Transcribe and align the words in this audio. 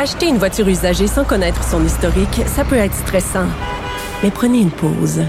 Acheter 0.00 0.28
une 0.28 0.38
voiture 0.38 0.68
usagée 0.68 1.08
sans 1.08 1.24
connaître 1.24 1.64
son 1.64 1.84
historique, 1.84 2.42
ça 2.46 2.64
peut 2.64 2.76
être 2.76 2.94
stressant. 2.94 3.48
Mais 4.22 4.30
prenez 4.30 4.60
une 4.60 4.70
pause. 4.70 5.22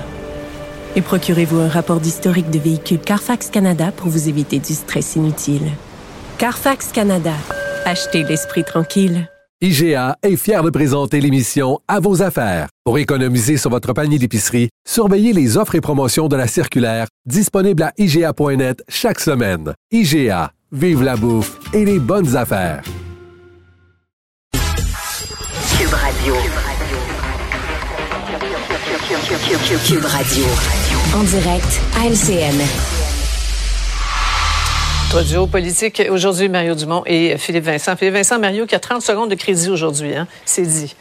Et 0.95 1.01
procurez-vous 1.01 1.57
un 1.57 1.67
rapport 1.67 1.99
d'historique 1.99 2.51
de 2.51 2.59
véhicule 2.59 2.99
Carfax 2.99 3.49
Canada 3.49 3.91
pour 3.91 4.09
vous 4.09 4.29
éviter 4.29 4.59
du 4.59 4.73
stress 4.75 5.15
inutile. 5.15 5.71
Carfax 6.37 6.91
Canada. 6.91 7.33
Achetez 7.83 8.21
l'esprit 8.21 8.63
tranquille. 8.63 9.27
IGA 9.59 10.17
est 10.21 10.35
fier 10.35 10.61
de 10.61 10.69
présenter 10.69 11.19
l'émission 11.19 11.79
À 11.87 11.99
vos 11.99 12.21
affaires. 12.21 12.67
Pour 12.85 12.99
économiser 12.99 13.57
sur 13.57 13.71
votre 13.71 13.93
panier 13.93 14.19
d'épicerie, 14.19 14.69
surveillez 14.87 15.33
les 15.33 15.57
offres 15.57 15.73
et 15.73 15.81
promotions 15.81 16.27
de 16.27 16.35
la 16.35 16.45
circulaire 16.45 17.07
disponible 17.25 17.81
à 17.81 17.91
IGA.net 17.97 18.83
chaque 18.87 19.19
semaine. 19.19 19.73
IGA, 19.91 20.51
vive 20.71 21.01
la 21.01 21.15
bouffe 21.15 21.57
et 21.73 21.85
les 21.85 21.97
bonnes 21.97 22.37
affaires. 22.37 22.83
Radio. 26.09 26.33
Cube 29.85 30.05
Radio. 30.05 30.45
En 31.15 31.23
direct 31.23 31.81
à 31.95 32.07
LCN. 32.07 32.59
Duo 35.27 35.45
politique 35.45 36.01
aujourd'hui, 36.09 36.49
Mario 36.49 36.73
Dumont 36.73 37.03
et 37.05 37.37
Philippe 37.37 37.65
Vincent. 37.65 37.95
Philippe 37.95 38.15
Vincent, 38.15 38.39
Mario, 38.39 38.65
qui 38.65 38.73
a 38.73 38.79
30 38.79 39.03
secondes 39.03 39.29
de 39.29 39.35
crédit 39.35 39.69
aujourd'hui, 39.69 40.15
hein? 40.15 40.27
c'est 40.45 40.63
dit 40.63 40.95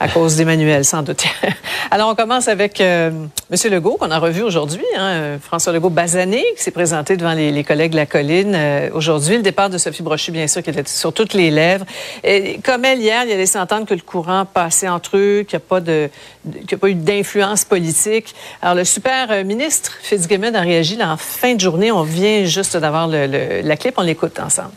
à 0.00 0.08
cause 0.08 0.36
d'Emmanuel, 0.36 0.84
sans 0.84 1.02
doute. 1.02 1.24
Alors, 1.90 2.10
on 2.10 2.14
commence 2.14 2.48
avec 2.48 2.80
euh, 2.80 3.10
M. 3.50 3.72
Legault, 3.72 3.96
qu'on 3.96 4.10
a 4.10 4.18
revu 4.18 4.42
aujourd'hui, 4.42 4.84
hein, 4.96 5.38
François 5.40 5.72
Legault-Bazané, 5.72 6.44
qui 6.56 6.62
s'est 6.62 6.70
présenté 6.70 7.16
devant 7.16 7.32
les, 7.32 7.64
collègues 7.64 7.92
de 7.92 7.96
la 7.96 8.06
colline 8.06 8.54
euh, 8.54 8.90
aujourd'hui. 8.92 9.36
Le 9.36 9.42
départ 9.42 9.70
de 9.70 9.78
Sophie 9.78 10.02
Brochu, 10.02 10.32
bien 10.32 10.46
sûr, 10.46 10.62
qui 10.62 10.70
était 10.70 10.88
sur 10.88 11.12
toutes 11.12 11.34
les 11.34 11.50
lèvres. 11.50 11.86
Et, 12.22 12.58
comme 12.64 12.84
elle, 12.84 13.00
hier, 13.00 13.24
il 13.24 13.32
a 13.32 13.36
laissé 13.36 13.58
entendre 13.58 13.86
que 13.86 13.94
le 13.94 14.00
courant 14.00 14.44
passait 14.44 14.88
entre 14.88 15.16
eux, 15.16 15.44
qu'il 15.46 15.58
n'y 15.58 16.74
a 16.74 16.78
pas 16.78 16.88
eu 16.88 16.94
d'influence 16.94 17.64
politique. 17.64 18.34
Alors, 18.62 18.74
le 18.74 18.84
super 18.84 19.30
euh, 19.30 19.44
ministre 19.44 19.92
Fitzgibbon 20.02 20.54
a 20.54 20.60
réagi 20.60 20.98
en 21.02 21.16
fin 21.16 21.54
de 21.54 21.60
journée. 21.60 21.92
On 21.92 22.02
vient 22.02 22.44
juste 22.44 22.76
d'avoir 22.76 23.06
la 23.08 23.76
clip. 23.76 23.94
On 23.96 24.02
l'écoute 24.02 24.38
ensemble. 24.40 24.72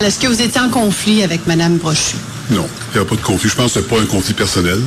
Est-ce 0.00 0.20
que 0.20 0.26
vous 0.26 0.42
étiez 0.42 0.60
en 0.60 0.68
conflit 0.68 1.22
avec 1.22 1.46
Mme 1.46 1.78
Brochu? 1.78 2.16
Non, 2.50 2.68
il 2.92 2.98
n'y 2.98 3.02
a 3.02 3.08
pas 3.08 3.16
de 3.16 3.22
conflit. 3.22 3.48
Je 3.48 3.56
pense 3.56 3.72
que 3.72 3.80
ce 3.80 3.84
n'est 3.84 3.86
pas 3.86 4.00
un 4.00 4.06
conflit 4.06 4.34
personnel. 4.34 4.78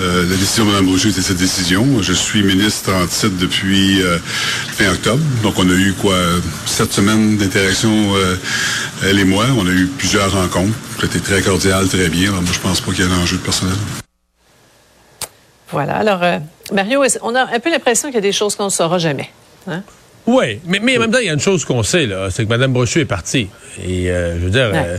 Euh, 0.00 0.22
la 0.22 0.36
décision 0.36 0.64
de 0.64 0.70
Mme 0.70 0.86
Brochu, 0.86 1.10
c'est 1.10 1.22
cette 1.22 1.38
décision. 1.38 1.84
Je 2.00 2.12
suis 2.12 2.42
ministre 2.42 2.92
en 2.92 3.06
titre 3.06 3.36
depuis 3.38 4.00
euh, 4.00 4.18
fin 4.68 4.90
octobre. 4.92 5.22
Donc, 5.42 5.58
on 5.58 5.68
a 5.68 5.72
eu, 5.72 5.92
quoi, 6.00 6.16
sept 6.66 6.92
semaines 6.92 7.36
d'interaction, 7.36 8.14
euh, 8.14 8.36
elle 9.02 9.18
et 9.18 9.24
moi. 9.24 9.44
On 9.58 9.66
a 9.66 9.70
eu 9.70 9.86
plusieurs 9.86 10.32
rencontres. 10.32 10.74
C'était 11.00 11.18
très 11.18 11.42
cordial, 11.42 11.88
très 11.88 12.08
bien. 12.08 12.30
Alors, 12.30 12.42
moi, 12.42 12.52
je 12.54 12.60
pense 12.60 12.80
pas 12.80 12.92
qu'il 12.92 13.04
y 13.04 13.08
ait 13.08 13.10
un 13.10 13.18
enjeu 13.18 13.36
de 13.36 13.42
personnel. 13.42 13.76
Voilà. 15.72 15.96
Alors, 15.96 16.22
euh, 16.22 16.38
Mario, 16.72 17.02
on 17.22 17.34
a 17.34 17.42
un 17.42 17.60
peu 17.60 17.70
l'impression 17.70 18.08
qu'il 18.08 18.14
y 18.14 18.18
a 18.18 18.22
des 18.22 18.32
choses 18.32 18.54
qu'on 18.54 18.66
ne 18.66 18.70
saura 18.70 18.98
jamais. 18.98 19.30
Hein? 19.66 19.82
Oui, 20.26 20.60
mais, 20.66 20.80
mais 20.82 20.96
en 20.96 21.00
même 21.00 21.10
temps, 21.10 21.18
il 21.18 21.26
y 21.26 21.30
a 21.30 21.34
une 21.34 21.40
chose 21.40 21.64
qu'on 21.64 21.82
sait, 21.82 22.06
là, 22.06 22.28
c'est 22.30 22.44
que 22.44 22.48
Mme 22.48 22.72
Brochu 22.72 23.00
est 23.00 23.04
partie. 23.04 23.48
Et 23.86 24.10
euh, 24.10 24.38
je 24.38 24.44
veux 24.44 24.50
dire, 24.50 24.70
ouais. 24.72 24.84
euh, 24.86 24.98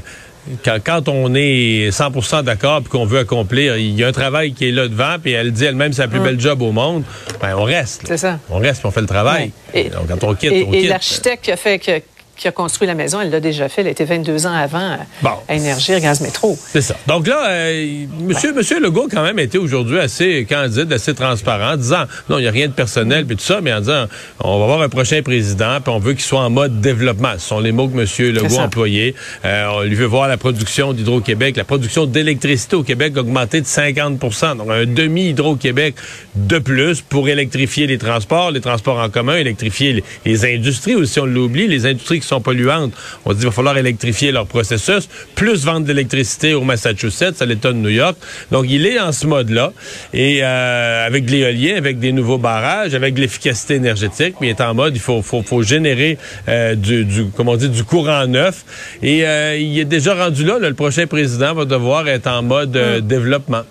quand, 0.64 0.78
quand, 0.84 1.10
on 1.10 1.34
est 1.34 1.90
100% 1.90 2.44
d'accord 2.44 2.84
et 2.86 2.90
qu'on 2.90 3.06
veut 3.06 3.20
accomplir, 3.20 3.78
il 3.78 4.00
y 4.00 4.04
a 4.04 4.08
un 4.08 4.12
travail 4.12 4.54
qui 4.54 4.68
est 4.68 4.72
là 4.72 4.88
devant, 4.88 5.16
puis 5.22 5.32
elle 5.32 5.52
dit 5.52 5.66
elle-même 5.66 5.94
c'est 5.94 6.04
la 6.04 6.08
plus 6.08 6.20
belle 6.20 6.40
job 6.40 6.62
au 6.62 6.72
monde, 6.72 7.04
ben 7.42 7.56
on 7.58 7.64
reste. 7.64 8.04
C'est 8.06 8.18
ça. 8.18 8.40
On 8.50 8.60
reste 8.60 8.82
puis 8.82 8.88
on 8.88 8.92
fait 8.92 9.02
le 9.02 9.08
travail. 9.08 9.52
Ouais. 9.74 9.86
Et, 9.86 9.90
Donc, 9.90 10.08
quand 10.08 10.24
on 10.24 10.36
quitte, 10.36 10.52
et, 10.52 10.64
on 10.64 10.72
quitte. 10.72 10.86
Et 10.86 10.88
l'architecte 10.88 11.46
qui 11.46 11.52
a 11.52 11.58
fait 11.58 11.80
que 11.80 12.02
qui 12.36 12.48
a 12.48 12.52
construit 12.52 12.88
la 12.88 12.96
maison, 12.96 13.22
elle 13.22 13.30
l'a 13.30 13.40
déjà 13.40 13.70
fait. 13.70 13.82
Elle 13.82 13.88
était 13.88 14.06
22 14.06 14.46
ans 14.46 14.54
avant 14.54 14.98
bon. 15.22 15.30
à 15.48 15.56
Énergie, 15.56 16.00
Gaz 16.00 16.22
Métro. 16.22 16.58
C'est 16.72 16.82
ça. 16.82 16.96
Donc 17.08 17.28
là, 17.28 17.48
euh, 17.48 18.06
monsieur, 18.20 18.50
ouais. 18.50 18.58
monsieur 18.58 18.80
Legault, 18.80 19.08
quand 19.10 19.24
même, 19.24 19.40
était 19.40 19.58
aujourd'hui 19.58 20.00
assez 20.00 20.46
candide, 20.50 20.92
assez 20.92 21.14
transparent, 21.14 21.74
en 21.74 21.78
disant, 21.78 22.06
non, 22.30 22.38
il 22.38 22.44
n'y 22.44 22.48
a 22.48 22.52
rien 22.52 22.68
de 22.68 22.74
personnel, 22.74 23.26
puis 23.26 23.36
tout 23.36 23.44
ça, 23.44 23.62
mais 23.62 23.74
en 23.74 23.80
disant, 23.80 24.06
on 24.40 24.58
va 24.60 24.64
avoir 24.66 24.82
un 24.82 24.90
prochain 24.90 25.22
président, 25.22 25.80
puis 25.82 25.94
on 25.94 26.00
veut 26.00 26.14
qu'il 26.14 26.24
soit 26.24 26.42
en 26.42 26.50
mode 26.50 26.82
développement. 26.82 27.34
Ce 27.38 27.48
sont 27.48 27.60
les 27.60 27.72
mots 27.72 27.88
que 27.88 27.96
monsieur 27.96 28.32
Legault 28.32 28.60
a 28.60 28.64
employés. 28.64 29.16
Euh, 29.46 29.68
on 29.72 29.82
lui 29.84 29.96
veut 29.96 30.06
voir 30.06 30.28
la 30.28 30.38
production 30.38 30.94
d'Hydro-Québec, 30.94 31.56
la 31.58 31.64
production 31.64 32.06
d'électricité 32.06 32.76
au 32.76 32.84
Québec 32.84 33.16
augmenter 33.18 33.62
de 33.62 33.66
50% 33.66 34.58
donc 34.58 34.70
un 34.70 34.86
demi-Hydro-Québec 34.86 35.96
de 36.36 36.60
plus 36.60 37.02
pour 37.02 37.30
électrifier 37.30 37.88
les 37.88 37.98
transports, 37.98 38.52
les 38.52 38.62
transports 38.62 39.00
en 39.00 39.10
commun, 39.10 39.36
électrifier 39.36 39.94
les, 39.94 40.04
les 40.26 40.46
industries 40.46 40.96
aussi, 40.96 41.20
on 41.20 41.26
l'oublie, 41.26 41.68
les 41.68 41.86
industries 41.86 42.20
qui 42.20 42.25
sont 42.26 42.42
polluantes. 42.42 42.94
On 43.26 43.32
dit 43.32 43.40
qu'il 43.40 43.48
va 43.48 43.52
falloir 43.52 43.78
électrifier 43.78 44.32
leur 44.32 44.48
processus, 44.48 45.08
plus 45.36 45.66
vendre 45.66 45.86
de 45.86 45.94
l'électricité 45.94 46.54
au 46.54 46.62
Massachusetts, 46.62 47.42
à 47.42 47.46
l'État 47.46 47.72
de 47.72 47.78
New 47.78 47.90
York. 47.90 48.18
Donc, 48.52 48.66
il 48.70 48.86
est 48.86 49.00
en 49.00 49.12
ce 49.12 49.28
mode-là. 49.28 49.74
Et 50.14 50.40
euh, 50.44 51.06
avec 51.06 51.26
de 51.26 51.32
l'éolien, 51.32 51.76
avec 51.78 52.00
des 52.00 52.12
nouveaux 52.12 52.38
barrages, 52.38 52.94
avec 52.94 53.14
de 53.14 53.22
l'efficacité 53.22 53.76
énergétique, 53.76 54.36
mais 54.42 54.48
il 54.48 54.50
est 54.52 54.62
en 54.62 54.74
mode, 54.74 54.96
il 54.96 55.02
faut, 55.02 55.22
faut, 55.22 55.42
faut 55.42 55.64
générer 55.64 56.18
euh, 56.48 56.76
du, 56.76 57.06
du, 57.06 57.26
comment 57.36 57.54
on 57.54 57.58
dit, 57.58 57.70
du 57.70 57.84
courant 57.84 58.28
neuf. 58.28 58.64
Et 59.02 59.26
euh, 59.26 59.58
il 59.58 59.80
est 59.80 59.86
déjà 59.86 60.16
rendu 60.16 60.44
là, 60.44 60.60
là, 60.60 60.70
Le 60.70 60.76
prochain 60.76 61.08
président 61.08 61.54
va 61.54 61.66
devoir 61.66 62.08
être 62.08 62.28
en 62.28 62.42
mode 62.42 62.76
mm. 62.76 63.02
développement. 63.02 63.64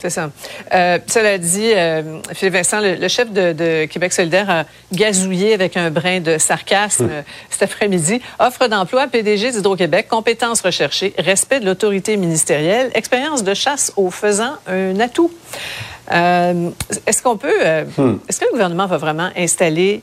C'est 0.00 0.10
ça. 0.10 0.30
Euh, 0.74 0.98
cela 1.06 1.38
dit, 1.38 1.72
euh, 1.72 2.20
Philippe 2.34 2.54
Vincent, 2.54 2.80
le, 2.80 2.96
le 2.96 3.08
chef 3.08 3.32
de, 3.32 3.52
de, 3.52 3.86
Québec 3.86 4.12
solidaire 4.12 4.50
a 4.50 4.64
gazouillé 4.92 5.54
avec 5.54 5.76
un 5.76 5.90
brin 5.90 6.20
de 6.20 6.36
sarcasme 6.36 7.06
mmh. 7.06 7.24
cet 7.48 7.62
après-midi. 7.62 8.20
Offre 8.38 8.66
d'emploi, 8.68 9.06
PDG 9.06 9.52
d'Hydro-Québec, 9.52 10.08
compétences 10.08 10.60
recherchées, 10.60 11.14
respect 11.18 11.60
de 11.60 11.64
l'autorité 11.64 12.16
ministérielle, 12.18 12.90
expérience 12.94 13.44
de 13.44 13.54
chasse 13.54 13.92
au 13.96 14.10
faisant 14.10 14.56
un 14.66 15.00
atout. 15.00 15.32
Euh, 16.12 16.68
est-ce 17.06 17.22
qu'on 17.22 17.38
peut, 17.38 17.48
mmh. 17.48 18.16
est-ce 18.28 18.40
que 18.40 18.44
le 18.44 18.50
gouvernement 18.50 18.86
va 18.86 18.98
vraiment 18.98 19.30
installer 19.36 20.02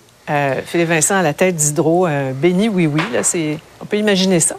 Philippe 0.66 0.88
Vincent 0.88 1.18
à 1.18 1.22
la 1.22 1.34
tête 1.34 1.58
d'Hydro, 1.58 2.08
béni 2.36 2.70
oui 2.70 2.88
oui, 2.88 3.02
là, 3.12 3.22
c'est, 3.22 3.60
on 3.82 3.86
peut 3.86 3.98
imaginer 3.98 4.40
ça? 4.40 4.56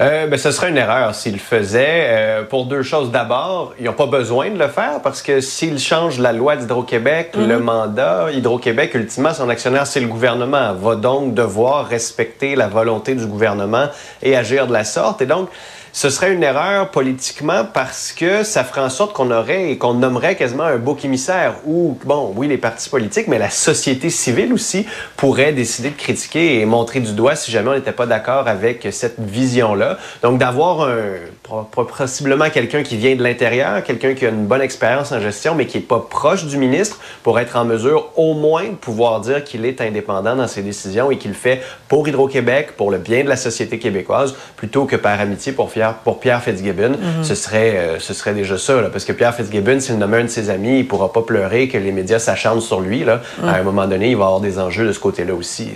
Euh, 0.00 0.26
ben, 0.26 0.38
ce 0.38 0.50
serait 0.50 0.70
une 0.70 0.78
erreur 0.78 1.14
s'il 1.14 1.34
le 1.34 1.38
faisait. 1.38 2.06
Euh, 2.08 2.42
pour 2.42 2.64
deux 2.64 2.82
choses. 2.82 3.10
D'abord, 3.10 3.74
ils 3.78 3.84
n'ont 3.84 3.92
pas 3.92 4.06
besoin 4.06 4.48
de 4.48 4.58
le 4.58 4.68
faire 4.68 5.00
parce 5.02 5.20
que 5.20 5.42
s'ils 5.42 5.78
changent 5.78 6.18
la 6.18 6.32
loi 6.32 6.56
d'Hydro-Québec, 6.56 7.32
-hmm. 7.34 7.46
le 7.46 7.58
mandat, 7.58 8.28
Hydro-Québec, 8.32 8.94
ultimement, 8.94 9.34
son 9.34 9.50
actionnaire, 9.50 9.86
c'est 9.86 10.00
le 10.00 10.06
gouvernement, 10.06 10.72
va 10.72 10.94
donc 10.94 11.34
devoir 11.34 11.86
respecter 11.86 12.56
la 12.56 12.68
volonté 12.68 13.14
du 13.14 13.26
gouvernement 13.26 13.88
et 14.22 14.36
agir 14.36 14.66
de 14.66 14.72
la 14.72 14.84
sorte. 14.84 15.20
Et 15.20 15.26
donc, 15.26 15.50
ce 15.92 16.08
serait 16.08 16.32
une 16.32 16.42
erreur 16.42 16.90
politiquement 16.90 17.64
parce 17.64 18.12
que 18.12 18.44
ça 18.44 18.64
ferait 18.64 18.80
en 18.80 18.90
sorte 18.90 19.12
qu'on 19.12 19.30
aurait 19.30 19.70
et 19.70 19.78
qu'on 19.78 19.94
nommerait 19.94 20.36
quasiment 20.36 20.64
un 20.64 20.76
bouc 20.76 21.04
émissaire 21.04 21.54
où, 21.66 21.98
bon, 22.04 22.32
oui, 22.36 22.48
les 22.48 22.58
partis 22.58 22.88
politiques, 22.88 23.26
mais 23.28 23.38
la 23.38 23.50
société 23.50 24.10
civile 24.10 24.52
aussi 24.52 24.86
pourrait 25.16 25.52
décider 25.52 25.90
de 25.90 25.96
critiquer 25.96 26.60
et 26.60 26.66
montrer 26.66 27.00
du 27.00 27.12
doigt 27.12 27.34
si 27.34 27.50
jamais 27.50 27.70
on 27.70 27.74
n'était 27.74 27.92
pas 27.92 28.06
d'accord 28.06 28.46
avec 28.46 28.86
cette 28.92 29.18
vision-là. 29.18 29.98
Donc, 30.22 30.38
d'avoir 30.38 30.82
un, 30.82 31.64
possiblement 31.96 32.50
quelqu'un 32.50 32.82
qui 32.82 32.96
vient 32.96 33.16
de 33.16 33.22
l'intérieur, 33.22 33.82
quelqu'un 33.82 34.14
qui 34.14 34.26
a 34.26 34.28
une 34.28 34.46
bonne 34.46 34.62
expérience 34.62 35.12
en 35.12 35.20
gestion, 35.20 35.54
mais 35.54 35.66
qui 35.66 35.78
n'est 35.78 35.84
pas 35.84 36.06
proche 36.08 36.44
du 36.44 36.56
ministre 36.56 37.00
pour 37.22 37.40
être 37.40 37.56
en 37.56 37.64
mesure 37.64 38.10
au 38.16 38.34
moins 38.34 38.64
de 38.64 38.74
pouvoir 38.74 39.20
dire 39.20 39.42
qu'il 39.42 39.64
est 39.64 39.80
indépendant 39.80 40.36
dans 40.36 40.46
ses 40.46 40.62
décisions 40.62 41.10
et 41.10 41.18
qu'il 41.18 41.34
fait 41.34 41.62
pour 41.88 42.06
Hydro-Québec, 42.06 42.76
pour 42.76 42.90
le 42.90 42.98
bien 42.98 43.24
de 43.24 43.28
la 43.28 43.36
société 43.36 43.78
québécoise, 43.78 44.34
plutôt 44.56 44.84
que 44.84 44.96
par 44.96 45.20
amitié 45.20 45.52
pour 45.52 45.70
faire 45.70 45.79
pour 46.04 46.20
Pierre 46.20 46.42
Fitzgibbon, 46.42 46.90
mm 46.90 46.94
-hmm. 46.94 47.24
ce, 47.24 47.34
serait, 47.34 47.72
euh, 47.76 47.98
ce 47.98 48.12
serait 48.14 48.34
déjà 48.34 48.56
ça. 48.58 48.80
Là, 48.80 48.88
parce 48.90 49.04
que 49.04 49.12
Pierre 49.12 49.34
Fitzgibbon, 49.34 49.78
s'il 49.80 49.98
nomme 49.98 50.14
un 50.14 50.24
de 50.24 50.28
ses 50.28 50.50
amis, 50.50 50.74
il 50.80 50.84
ne 50.84 50.88
pourra 50.92 51.12
pas 51.12 51.22
pleurer 51.22 51.68
que 51.68 51.78
les 51.78 51.92
médias 51.92 52.18
s'acharnent 52.18 52.60
sur 52.70 52.80
lui. 52.80 53.00
Là. 53.04 53.16
Mm. 53.42 53.48
À 53.48 53.54
un 53.60 53.62
moment 53.62 53.86
donné, 53.86 54.06
il 54.10 54.16
va 54.16 54.26
avoir 54.26 54.40
des 54.40 54.56
enjeux 54.58 54.86
de 54.86 54.92
ce 54.92 55.00
côté-là 55.00 55.34
aussi. 55.34 55.68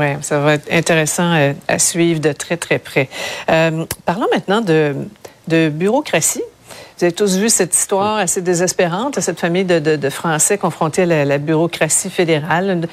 Oui, 0.00 0.10
ça 0.28 0.38
va 0.44 0.54
être 0.54 0.68
intéressant 0.80 1.30
à, 1.32 1.52
à, 1.74 1.78
suivre 1.78 2.20
de 2.20 2.32
très, 2.32 2.56
très 2.56 2.78
près. 2.78 3.08
Euh, 3.50 3.84
parlons 4.04 4.28
maintenant 4.34 4.60
de, 4.60 4.94
de 5.48 5.68
bureaucratie. 5.68 6.44
Vous 6.96 7.04
avez 7.04 7.12
tous 7.12 7.36
vu 7.36 7.48
cette 7.48 7.74
histoire 7.74 8.18
assez 8.18 8.40
désespérante, 8.40 9.18
cette 9.18 9.40
famille 9.40 9.64
de, 9.64 10.10
Français 10.10 10.58
confrontés 10.58 11.02
à 11.02 11.24
la, 11.24 11.38
bureaucratie 11.38 12.08
fédérale, 12.08 12.86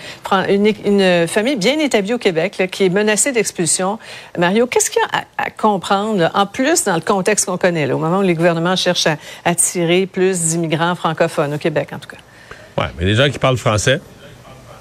une, 0.49 1.27
famille 1.27 1.55
bien 1.55 1.77
établie 1.77 2.15
au 2.15 2.17
Québec 2.17 2.63
qui 2.71 2.85
est 2.85 2.89
menacée 2.89 3.31
d'expulsion. 3.31 3.99
Mario, 4.39 4.65
qu'est-ce 4.65 4.89
qu'il 4.89 5.03
y 5.03 5.17
a 5.17 5.23
à, 5.37 5.51
comprendre, 5.51 6.31
en 6.33 6.47
plus 6.47 6.83
dans 6.83 6.95
le 6.95 7.01
contexte 7.01 7.45
qu'on 7.45 7.59
connaît, 7.59 7.91
au 7.91 7.99
moment 7.99 8.19
où 8.19 8.23
les 8.23 8.33
gouvernements 8.33 8.75
cherchent 8.75 9.05
à 9.05 9.17
attirer 9.45 10.07
plus 10.07 10.47
d'immigrants 10.47 10.95
francophones 10.95 11.53
au 11.53 11.59
Québec, 11.59 11.89
en 11.93 11.99
tout 11.99 12.09
cas? 12.09 12.17
Oui, 12.79 12.85
mais 12.97 13.05
les 13.05 13.13
gens 13.13 13.29
qui 13.29 13.37
parlent 13.37 13.57
français, 13.57 14.01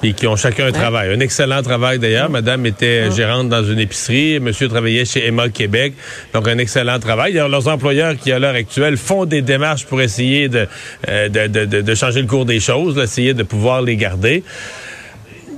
et 0.03 0.13
qui 0.13 0.27
ont 0.27 0.37
chacun 0.37 0.67
un 0.67 0.73
travail. 0.73 1.13
Un 1.13 1.21
excellent 1.21 1.63
travail 1.63 1.99
d'ailleurs. 1.99 2.31
Madame 2.31 2.67
était 2.67 3.11
gérante 3.11 3.49
dans 3.49 3.65
une 3.65 3.79
épicerie. 3.79 4.41
Monsieur 4.41 4.69
travaillait 4.69 5.05
chez 5.05 5.27
Emma 5.27 5.49
Québec. 5.49 5.95
Donc 6.33 6.49
un 6.49 6.59
excellent 6.59 6.99
travail. 6.99 7.33
D'ailleurs, 7.33 7.49
leurs 7.49 7.69
employeurs 7.69 8.17
qui, 8.17 8.33
à 8.33 8.39
l'heure 8.39 8.55
actuelle, 8.55 8.97
font 8.97 9.25
des 9.25 9.43
démarches 9.43 9.87
pour 9.87 10.01
essayer 10.01 10.49
de, 10.49 10.67
euh, 11.09 11.29
de, 11.29 11.47
de, 11.65 11.81
de, 11.83 11.95
changer 11.95 12.21
le 12.23 12.27
cours 12.27 12.45
des 12.45 12.61
choses, 12.61 12.97
là, 12.97 13.05
essayer 13.05 13.35
de 13.35 13.43
pouvoir 13.43 13.83
les 13.83 13.97
garder. 13.97 14.43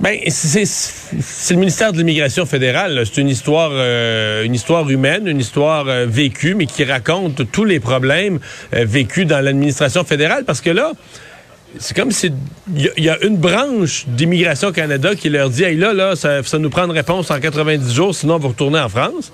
Ben, 0.03 0.19
c'est 0.27 1.53
le 1.53 1.59
ministère 1.59 1.93
de 1.93 1.97
l'immigration 1.97 2.45
fédérale. 2.45 3.03
C'est 3.05 3.21
une 3.21 3.29
histoire, 3.29 3.69
euh, 3.71 4.43
une 4.43 4.53
histoire 4.53 4.89
humaine, 4.89 5.27
une 5.27 5.39
histoire 5.39 5.87
euh, 5.87 6.05
vécue, 6.05 6.55
mais 6.55 6.65
qui 6.65 6.83
raconte 6.83 7.49
tous 7.51 7.63
les 7.63 7.79
problèmes 7.79 8.39
euh, 8.75 8.83
vécus 8.85 9.25
dans 9.25 9.39
l'administration 9.39 10.03
fédérale. 10.03 10.43
Parce 10.45 10.59
que 10.59 10.71
là, 10.71 10.91
c'est 11.79 11.95
comme 11.95 12.11
si 12.11 12.31
il 12.75 12.91
y, 12.97 13.09
a- 13.09 13.23
une 13.23 13.37
branche 13.37 14.05
d'immigration 14.07 14.71
Canada 14.71 15.15
qui 15.15 15.29
leur 15.29 15.49
dit, 15.49 15.63
hey 15.63 15.75
là, 15.75 15.93
là, 15.93 16.15
ça, 16.15 16.43
ça 16.43 16.59
nous 16.59 16.69
prend 16.69 16.85
une 16.85 16.91
réponse 16.91 17.31
en 17.31 17.39
90 17.39 17.93
jours, 17.93 18.13
sinon 18.15 18.37
vous 18.37 18.49
retournez 18.49 18.79
en 18.79 18.89
France. 18.89 19.31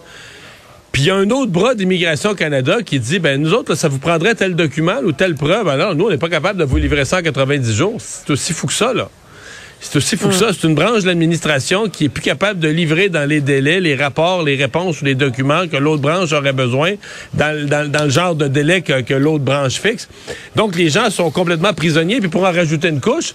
Puis 0.91 1.03
il 1.03 1.05
y 1.05 1.11
a 1.11 1.15
un 1.15 1.29
autre 1.29 1.51
bras 1.51 1.75
d'immigration 1.75 2.33
Canada 2.33 2.81
qui 2.83 2.99
dit, 2.99 3.19
ben 3.19 3.39
nous 3.41 3.53
autres, 3.53 3.71
là, 3.71 3.75
ça 3.75 3.87
vous 3.89 3.99
prendrait 3.99 4.33
tel 4.35 4.55
document 4.55 4.97
ou 5.03 5.11
telle 5.11 5.35
preuve. 5.35 5.67
Alors 5.67 5.93
nous, 5.95 6.05
on 6.05 6.09
n'est 6.09 6.17
pas 6.17 6.29
capable 6.29 6.59
de 6.59 6.63
vous 6.65 6.77
livrer 6.77 7.05
ça 7.05 7.19
en 7.19 7.21
90 7.21 7.75
jours. 7.75 7.97
C'est 7.99 8.29
aussi 8.31 8.53
fou 8.53 8.65
que 8.67 8.73
ça, 8.73 8.93
là. 8.93 9.09
C'est 9.81 9.95
aussi 9.97 10.17
fou 10.17 10.27
que 10.27 10.33
ça. 10.35 10.49
C'est 10.51 10.67
une 10.67 10.75
branche 10.75 11.03
de 11.03 11.07
l'administration 11.07 11.87
qui 11.87 12.05
est 12.05 12.09
plus 12.09 12.21
capable 12.21 12.59
de 12.59 12.67
livrer 12.67 13.07
dans 13.09 13.27
les 13.27 13.39
délais 13.39 13.79
les 13.79 13.95
rapports, 13.95 14.43
les 14.43 14.55
réponses 14.55 15.01
ou 15.01 15.05
les 15.05 15.15
documents 15.15 15.67
que 15.67 15.77
l'autre 15.77 16.01
branche 16.01 16.33
aurait 16.33 16.51
besoin 16.53 16.93
dans, 17.33 17.67
dans- 17.67 17.89
dans 17.89 18.03
le 18.03 18.09
genre 18.09 18.35
de 18.35 18.47
délai 18.47 18.81
que, 18.81 19.01
que 19.01 19.13
l'autre 19.13 19.43
branche 19.45 19.79
fixe. 19.79 20.09
Donc, 20.55 20.75
les 20.75 20.89
gens 20.89 21.09
sont 21.09 21.31
complètement 21.31 21.73
prisonniers. 21.73 22.19
Puis 22.19 22.27
pour 22.29 22.41
en 22.43 22.51
rajouter 22.51 22.89
une 22.89 22.99
couche, 22.99 23.33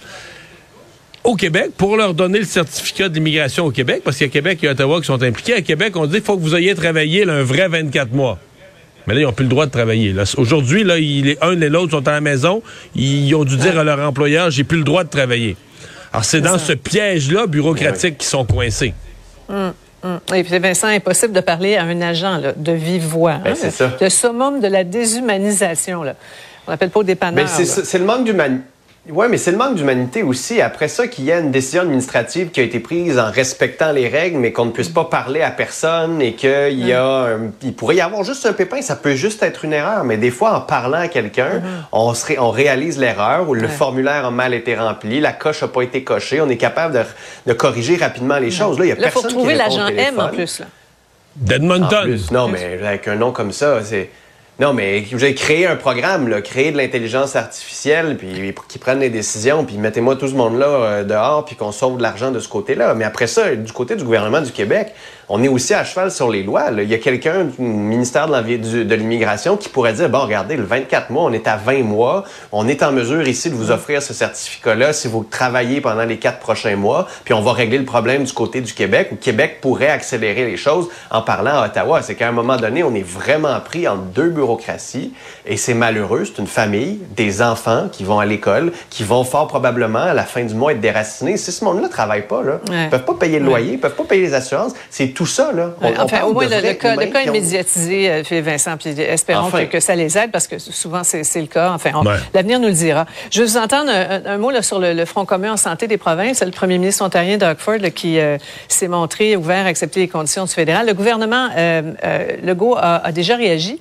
au 1.23 1.35
Québec, 1.35 1.71
pour 1.75 1.97
leur 1.97 2.13
donner 2.13 2.37
le 2.37 2.45
certificat 2.45 3.09
d'immigration 3.09 3.65
au 3.65 3.71
Québec, 3.71 4.01
parce 4.03 4.17
qu'il 4.17 4.27
y 4.27 4.29
a 4.29 4.31
Québec 4.33 4.59
et 4.63 4.69
Ottawa 4.69 4.99
qui 4.99 5.07
sont 5.07 5.21
impliqués, 5.23 5.55
à 5.55 5.61
Québec, 5.61 5.95
on 5.97 6.05
dit 6.05 6.13
qu'il 6.17 6.23
faut 6.23 6.37
que 6.37 6.43
vous 6.43 6.55
ayez 6.55 6.75
travaillé 6.75 7.25
là, 7.25 7.33
un 7.33 7.43
vrai 7.43 7.67
24 7.67 8.11
mois. 8.13 8.37
Mais 9.07 9.15
là, 9.15 9.21
ils 9.21 9.23
n'ont 9.23 9.33
plus 9.33 9.43
le 9.45 9.49
droit 9.49 9.65
de 9.65 9.71
travailler. 9.71 10.13
là. 10.13 10.23
Aujourd'hui, 10.37 10.83
là, 10.83 10.99
ils- 10.99 11.23
les 11.25 11.37
un 11.41 11.59
et 11.59 11.69
l'autre 11.69 11.91
sont 11.91 12.07
à 12.07 12.11
la 12.11 12.21
maison. 12.21 12.61
Ils 12.95 13.33
ont 13.33 13.43
dû 13.43 13.57
dire 13.57 13.77
à 13.79 13.83
leur 13.83 13.99
employeur, 13.99 14.51
j'ai 14.51 14.63
plus 14.63 14.77
le 14.77 14.83
droit 14.83 15.03
de 15.03 15.09
travailler. 15.09 15.57
Alors, 16.15 16.23
c'est 16.23 16.39
dans 16.39 16.57
ce 16.57 16.71
piège-là 16.71 17.45
bureaucratique 17.45 18.19
qu'ils 18.19 18.29
sont 18.29 18.45
coincés. 18.45 18.93
Et 20.33 20.43
puis, 20.45 20.59
Vincent, 20.59 20.87
impossible 20.87 21.33
de 21.33 21.41
parler 21.41 21.75
à 21.75 21.83
un 21.83 21.99
agent 22.01 22.37
là, 22.37 22.53
de 22.55 22.71
vive 22.71 23.03
voix. 23.05 23.33
Ben, 23.43 23.51
hein, 23.51 23.55
c'est 23.57 23.65
le- 23.65 23.71
ça. 23.71 23.91
Le 23.99 24.09
summum 24.09 24.61
de 24.61 24.67
la 24.67 24.85
déshumanisation. 24.85 26.03
Là. 26.03 26.15
On 26.67 26.71
n'appelle 26.71 26.89
pas 26.89 27.01
au 27.01 27.03
dépanneur. 27.03 27.49
C'est 27.49 27.65
ça, 27.65 27.83
c'est 27.83 27.97
le 27.97 28.05
manque 28.05 28.23
d'humanité. 28.23 28.63
Oui, 29.07 29.27
mais 29.29 29.37
c'est 29.37 29.51
le 29.51 29.57
manque 29.57 29.75
d'humanité 29.75 30.23
aussi. 30.23 30.61
Après 30.61 30.87
ça, 30.87 31.07
qu'il 31.07 31.25
y 31.25 31.29
ait 31.29 31.39
une 31.39 31.51
décision 31.51 31.83
administrative 31.83 32.49
qui 32.49 32.59
a 32.59 32.63
été 32.63 32.79
prise 32.79 33.19
en 33.19 33.29
respectant 33.29 33.91
les 33.91 34.07
règles, 34.07 34.39
mais 34.39 34.51
qu'on 34.51 34.65
ne 34.65 34.71
puisse 34.71 34.89
pas 34.89 35.05
parler 35.05 35.41
à 35.43 35.51
personne 35.51 36.19
et 36.23 36.33
qu'il 36.33 36.83
y 36.83 36.91
a 36.91 37.05
un- 37.05 37.51
il 37.61 37.73
pourrait 37.75 37.97
y 37.97 38.01
avoir 38.01 38.23
juste 38.23 38.47
un 38.47 38.53
pépin, 38.53 38.81
ça 38.81 38.95
peut 38.95 39.13
juste 39.13 39.43
être 39.43 39.63
une 39.63 39.73
erreur. 39.73 40.03
Mais 40.05 40.17
des 40.17 40.31
fois, 40.31 40.55
en 40.57 40.61
parlant 40.61 40.97
à 41.01 41.07
quelqu'un, 41.07 41.61
on, 41.91 42.15
se 42.15 42.25
ré- 42.25 42.39
on 42.39 42.49
réalise 42.49 42.97
l'erreur 42.97 43.47
ou 43.47 43.53
le 43.53 43.67
formulaire 43.67 44.25
a 44.25 44.31
mal 44.31 44.55
été 44.55 44.75
rempli, 44.75 45.19
la 45.19 45.33
coche 45.33 45.61
n'a 45.61 45.67
pas 45.67 45.83
été 45.83 46.03
cochée. 46.03 46.41
On 46.41 46.49
est 46.49 46.57
capable 46.57 46.95
de, 46.95 47.01
de 47.45 47.53
corriger 47.53 47.97
rapidement 47.97 48.39
les 48.39 48.49
choses. 48.49 48.79
Là, 48.79 48.85
il 48.85 48.89
y 48.89 48.91
a 48.91 48.95
Là, 48.95 49.11
faut 49.11 49.21
personne 49.21 49.37
retrouver 49.37 49.53
répond 49.53 49.65
au 49.75 49.77
l'agent 49.77 49.87
M 49.95 50.19
en 50.19 50.29
plus. 50.29 50.59
Là. 50.61 50.65
En 50.65 51.45
D'Edmonton. 51.45 52.01
plus. 52.05 52.31
Non, 52.31 52.47
mais 52.47 52.79
avec 52.87 53.07
un 53.07 53.15
nom 53.17 53.31
comme 53.31 53.51
ça, 53.51 53.81
c'est. 53.83 54.09
Non, 54.57 54.71
mais 54.71 55.03
avez 55.11 55.35
créé 55.35 55.67
un 55.67 55.75
programme, 55.75 56.29
là, 56.29 56.41
créer 56.41 56.71
de 56.71 56.77
l'intelligence 56.77 57.35
artificielle, 57.35 58.15
puis 58.15 58.53
qui 58.69 58.79
prennent 58.79 59.01
les 59.01 59.09
décisions, 59.09 59.65
puis 59.65 59.77
mettez-moi 59.77 60.15
tout 60.15 60.29
ce 60.29 60.33
monde-là 60.33 60.67
euh, 60.67 61.03
dehors, 61.03 61.43
puis 61.43 61.57
qu'on 61.57 61.73
sauve 61.73 61.97
de 61.97 62.01
l'argent 62.01 62.31
de 62.31 62.39
ce 62.39 62.47
côté-là. 62.47 62.93
Mais 62.93 63.03
après 63.03 63.27
ça, 63.27 63.53
du 63.53 63.73
côté 63.73 63.97
du 63.97 64.05
gouvernement 64.05 64.39
du 64.39 64.53
Québec, 64.53 64.93
on 65.27 65.41
est 65.43 65.47
aussi 65.47 65.73
à 65.73 65.83
cheval 65.83 66.11
sur 66.11 66.29
les 66.29 66.43
lois. 66.43 66.67
Il 66.71 66.87
y 66.87 66.93
a 66.93 66.99
quelqu'un 66.99 67.45
du 67.45 67.61
ministère 67.61 68.27
de 68.27 68.95
l'Immigration 68.95 69.57
qui 69.57 69.69
pourrait 69.69 69.93
dire, 69.93 70.07
bon, 70.07 70.19
regardez, 70.19 70.55
le 70.55 70.63
24 70.63 71.09
mois, 71.09 71.23
on 71.23 71.33
est 71.33 71.47
à 71.47 71.57
20 71.57 71.83
mois, 71.83 72.23
on 72.51 72.67
est 72.67 72.83
en 72.83 72.91
mesure 72.91 73.27
ici 73.27 73.49
de 73.49 73.55
vous 73.55 73.71
offrir 73.71 74.01
ce 74.01 74.13
certificat-là 74.13 74.93
si 74.93 75.07
vous 75.07 75.23
travaillez 75.23 75.81
pendant 75.81 76.05
les 76.05 76.17
quatre 76.17 76.39
prochains 76.39 76.75
mois, 76.75 77.07
puis 77.23 77.33
on 77.33 77.41
va 77.41 77.53
régler 77.53 77.79
le 77.79 77.85
problème 77.85 78.23
du 78.23 78.33
côté 78.33 78.61
du 78.61 78.73
Québec, 78.73 79.09
où 79.11 79.15
Québec 79.15 79.59
pourrait 79.61 79.89
accélérer 79.89 80.45
les 80.45 80.57
choses 80.57 80.89
en 81.09 81.23
parlant 81.23 81.59
à 81.59 81.65
Ottawa. 81.65 82.01
C'est 82.03 82.15
qu'à 82.15 82.29
un 82.29 82.33
moment 82.33 82.57
donné, 82.57 82.83
on 82.83 82.93
est 82.93 83.05
vraiment 83.05 83.59
pris 83.59 83.87
entre 83.87 84.03
deux 84.03 84.29
et 85.45 85.57
c'est 85.57 85.73
malheureux. 85.73 86.23
C'est 86.25 86.39
une 86.41 86.47
famille, 86.47 86.99
des 87.15 87.41
enfants 87.41 87.87
qui 87.91 88.03
vont 88.03 88.19
à 88.19 88.25
l'école, 88.25 88.71
qui 88.89 89.03
vont 89.03 89.23
fort 89.23 89.47
probablement 89.47 89.99
à 89.99 90.13
la 90.13 90.23
fin 90.23 90.43
du 90.43 90.53
mois 90.53 90.71
être 90.73 90.79
déracinés. 90.81 91.37
Si 91.37 91.51
ce 91.51 91.63
monde-là 91.65 91.89
travaille 91.89 92.27
pas, 92.27 92.41
là, 92.43 92.59
Ouais. 92.69 92.85
ils 92.85 92.89
peuvent 92.89 93.05
pas 93.05 93.13
payer 93.15 93.39
le 93.39 93.45
loyer, 93.45 93.73
ils 93.73 93.79
peuvent 93.79 93.95
pas 93.95 94.03
payer 94.03 94.21
les 94.23 94.33
assurances. 94.33 94.73
C'est 94.89 95.09
tout 95.09 95.25
ça, 95.25 95.51
là. 95.51 95.71
On- 95.81 95.85
Ouais, 95.85 95.93
on 95.97 96.03
enfin, 96.03 96.23
au 96.23 96.33
moins, 96.33 96.45
le, 96.47 96.61
le 96.67 96.73
cas, 96.73 96.95
le 96.95 97.05
cas 97.07 97.21
est 97.21 97.29
ont- 97.29 97.33
médiatisé, 97.33 98.09
euh, 98.09 98.23
Philippe 98.23 98.45
Vincent, 98.45 98.77
puis 98.77 98.89
espérons 98.99 99.47
Enfin. 99.47 99.65
que, 99.65 99.71
que 99.71 99.79
ça 99.79 99.95
les 99.95 100.17
aide, 100.17 100.31
parce 100.31 100.47
que 100.47 100.57
souvent, 100.59 101.03
c'est 101.03 101.23
le 101.39 101.47
cas. 101.47 101.71
Enfin, 101.73 101.91
Ouais. 102.03 102.15
l'avenir 102.33 102.59
nous 102.59 102.67
le 102.67 102.73
dira. 102.73 103.05
Je 103.31 103.41
veux 103.41 103.47
vous 103.47 103.57
entendre 103.57 103.89
un, 103.91 104.21
un- 104.21 104.25
un 104.25 104.37
mot 104.37 104.51
là, 104.51 104.61
sur 104.61 104.79
le, 104.79 104.93
le 104.93 105.05
Front 105.05 105.25
commun 105.25 105.53
en 105.53 105.57
santé 105.57 105.87
des 105.87 105.97
provinces. 105.97 106.41
Le 106.43 106.51
premier 106.51 106.77
ministre 106.77 107.03
ontarien, 107.05 107.37
Doug 107.37 107.57
Ford, 107.57 107.75
là, 107.79 107.89
qui 107.89 108.19
euh, 108.19 108.37
s'est 108.67 108.87
montré 108.87 109.35
ouvert 109.35 109.65
à 109.65 109.69
accepter 109.69 109.99
les 110.01 110.07
conditions 110.07 110.45
du 110.45 110.51
fédéral. 110.51 110.85
Le 110.87 110.93
gouvernement 110.93 111.49
euh, 111.57 111.81
euh, 112.03 112.27
Legault 112.43 112.75
a, 112.77 113.05
a 113.05 113.11
déjà 113.11 113.35
réagi. 113.35 113.79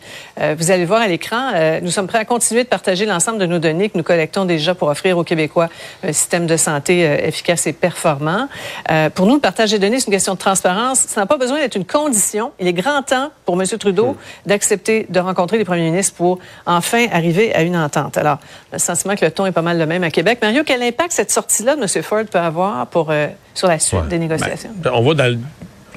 Euh, 0.54 0.56
vous 0.58 0.70
allez 0.70 0.82
le 0.82 0.86
voir 0.86 1.00
à 1.02 1.08
l'écran. 1.08 1.50
Euh, 1.54 1.80
nous 1.82 1.90
sommes 1.90 2.06
prêts 2.06 2.18
à 2.18 2.24
continuer 2.24 2.64
de 2.64 2.68
partager 2.68 3.06
l'ensemble 3.06 3.38
de 3.38 3.46
nos 3.46 3.58
données 3.58 3.88
que 3.88 3.98
nous 3.98 4.04
collectons 4.04 4.44
déjà 4.44 4.74
pour 4.74 4.88
offrir 4.88 5.18
aux 5.18 5.24
Québécois 5.24 5.68
un 6.02 6.12
système 6.12 6.46
de 6.46 6.56
santé 6.56 7.06
euh, 7.06 7.26
efficace 7.26 7.66
et 7.66 7.72
performant. 7.72 8.48
Euh, 8.90 9.10
pour 9.10 9.26
nous, 9.26 9.34
le 9.34 9.40
partage 9.40 9.70
des 9.70 9.78
données, 9.78 10.00
c'est 10.00 10.06
une 10.06 10.12
question 10.12 10.34
de 10.34 10.38
transparence. 10.38 11.00
Ça 11.00 11.20
n'a 11.20 11.26
pas 11.26 11.36
besoin 11.38 11.58
d'être 11.58 11.76
une 11.76 11.84
condition. 11.84 12.52
Il 12.60 12.66
est 12.66 12.72
grand 12.72 13.02
temps 13.02 13.30
pour 13.44 13.60
M. 13.60 13.66
Trudeau 13.78 14.16
d'accepter 14.46 15.06
de 15.08 15.20
rencontrer 15.20 15.58
les 15.58 15.64
premiers 15.64 15.90
ministres 15.90 16.14
pour 16.16 16.38
enfin 16.66 17.06
arriver 17.12 17.54
à 17.54 17.62
une 17.62 17.76
entente. 17.76 18.16
Alors, 18.16 18.38
le 18.72 18.78
sentiment 18.78 19.16
que 19.16 19.24
le 19.24 19.30
ton 19.30 19.46
est 19.46 19.52
pas 19.52 19.62
mal 19.62 19.78
le 19.78 19.86
même 19.86 20.04
à 20.04 20.10
Québec. 20.10 20.38
Mario, 20.42 20.62
quel 20.64 20.82
impact 20.82 21.12
cette 21.12 21.30
sortie-là 21.30 21.76
de 21.76 21.82
M. 21.82 22.02
Ford 22.02 22.24
peut 22.30 22.38
avoir 22.38 22.86
pour, 22.86 23.12
sur 23.54 23.68
la 23.68 23.78
suite 23.78 23.94
Ouais. 23.94 24.08
des 24.08 24.18
négociations? 24.18 24.70
Ben, 24.76 24.90
on 24.94 25.02
voit 25.02 25.14
dans 25.14 25.30
le, 25.30 25.38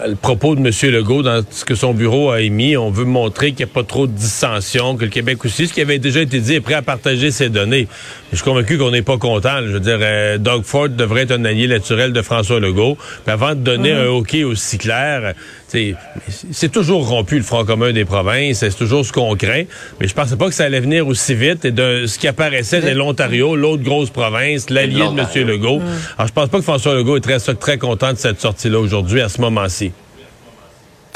le 0.05 0.15
propos 0.15 0.55
de 0.55 0.59
M. 0.59 0.93
Legault, 0.93 1.23
dans 1.23 1.41
ce 1.49 1.65
que 1.65 1.73
son 1.73 1.93
bureau 1.93 2.29
a 2.29 2.41
émis, 2.41 2.77
on 2.77 2.91
veut 2.91 3.05
montrer 3.05 3.51
qu'il 3.51 3.65
n'y 3.65 3.71
a 3.71 3.73
pas 3.73 3.83
trop 3.83 4.05
de 4.05 4.11
dissension, 4.11 4.95
que 4.95 5.05
le 5.05 5.09
Québec 5.09 5.43
aussi, 5.43 5.67
ce 5.67 5.73
qui 5.73 5.81
avait 5.81 5.97
déjà 5.97 6.21
été 6.21 6.39
dit, 6.39 6.53
est 6.53 6.61
prêt 6.61 6.75
à 6.75 6.81
partager 6.81 7.31
ses 7.31 7.49
données. 7.49 7.87
Je 8.31 8.37
suis 8.37 8.45
convaincu 8.45 8.77
qu'on 8.77 8.91
n'est 8.91 9.01
pas 9.01 9.17
content. 9.17 9.59
Je 9.65 9.71
veux 9.71 9.79
dire, 9.79 9.97
euh, 10.01 10.37
Doug 10.37 10.63
Ford 10.63 10.89
devrait 10.89 11.23
être 11.23 11.31
un 11.31 11.45
allié 11.45 11.67
naturel 11.67 12.13
de 12.13 12.21
François 12.21 12.59
Legault. 12.59 12.97
Puis 13.25 13.33
avant 13.33 13.51
de 13.55 13.61
donner 13.61 13.91
un 13.91 14.05
hockey 14.05 14.43
aussi 14.43 14.77
clair, 14.77 15.33
c'est 15.67 16.71
toujours 16.71 17.07
rompu 17.07 17.37
le 17.37 17.43
Front 17.43 17.65
commun 17.65 17.91
des 17.91 18.05
provinces, 18.05 18.59
c'est 18.59 18.77
toujours 18.77 19.05
ce 19.05 19.11
qu'on 19.11 19.35
craint. 19.35 19.63
Mais 19.99 20.07
je 20.07 20.13
pensais 20.13 20.35
pas 20.35 20.47
que 20.47 20.53
ça 20.53 20.65
allait 20.65 20.79
venir 20.79 21.07
aussi 21.07 21.33
vite. 21.33 21.65
Et 21.65 21.71
de 21.71 22.05
ce 22.05 22.19
qui 22.19 22.27
apparaissait, 22.27 22.81
c'est 22.81 22.93
l'Ontario, 22.93 23.55
l'autre 23.55 23.83
grosse 23.83 24.09
province, 24.09 24.69
l'allié 24.69 25.05
de 25.07 25.19
M. 25.19 25.47
Legault. 25.47 25.81
Alors 26.17 26.27
je 26.27 26.33
pense 26.33 26.49
pas 26.49 26.57
que 26.57 26.63
François 26.63 26.93
Legault 26.93 27.17
est 27.17 27.21
très, 27.21 27.39
très 27.55 27.77
content 27.77 28.13
de 28.13 28.17
cette 28.17 28.41
sortie-là 28.41 28.79
aujourd'hui, 28.79 29.21
à 29.21 29.29
ce 29.29 29.41
moment-ci. 29.41 29.86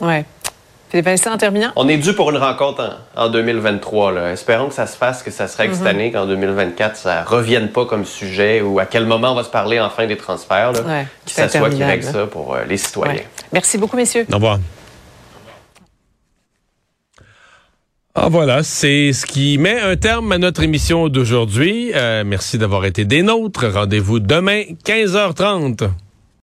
Oui. 0.01 0.23
Philippe 0.89 1.05
Vincent, 1.05 1.31
en 1.31 1.37
terminant? 1.37 1.71
On 1.77 1.87
est 1.87 1.95
dû 1.97 2.13
pour 2.13 2.31
une 2.31 2.37
rencontre 2.37 2.99
en, 3.15 3.25
en 3.25 3.29
2023. 3.29 4.11
Là. 4.11 4.31
Espérons 4.33 4.67
que 4.67 4.73
ça 4.73 4.85
se 4.87 4.97
fasse, 4.97 5.23
que 5.23 5.31
ça 5.31 5.47
se 5.47 5.55
règle 5.55 5.73
cette 5.73 5.87
année, 5.87 6.11
qu'en 6.11 6.25
2024, 6.25 6.97
ça 6.97 7.23
revienne 7.23 7.69
pas 7.69 7.85
comme 7.85 8.03
sujet 8.03 8.59
ou 8.61 8.77
à 8.79 8.85
quel 8.85 9.05
moment 9.05 9.31
on 9.31 9.35
va 9.35 9.45
se 9.45 9.49
parler 9.49 9.79
enfin 9.79 10.05
des 10.05 10.17
transferts. 10.17 10.73
Là, 10.73 10.81
Ouais, 10.81 11.07
qui 11.25 11.33
c'est 11.33 11.47
s'assoit, 11.47 11.69
qui 11.69 11.81
règle 11.81 12.03
ça 12.03 12.25
pour 12.27 12.55
euh, 12.55 12.65
les 12.67 12.75
citoyens. 12.75 13.13
Ouais. 13.13 13.27
Merci 13.53 13.77
beaucoup, 13.77 13.95
messieurs. 13.95 14.25
Au 14.29 14.35
revoir. 14.35 14.59
Ah 18.13 18.27
voilà, 18.29 18.61
c'est 18.61 19.13
ce 19.13 19.25
qui 19.25 19.57
met 19.57 19.79
un 19.79 19.95
terme 19.95 20.29
à 20.33 20.37
notre 20.37 20.61
émission 20.63 21.07
d'aujourd'hui. 21.07 21.91
Euh, 21.95 22.23
merci 22.25 22.57
d'avoir 22.57 22.83
été 22.83 23.05
des 23.05 23.21
nôtres. 23.23 23.65
Rendez-vous 23.71 24.19
demain, 24.19 24.63
15h30. 24.85 25.89